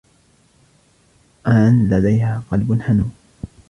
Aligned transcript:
آن 1.47 1.89
لديها 1.89 2.43
قلب 2.51 2.81
حنون. 2.81 3.11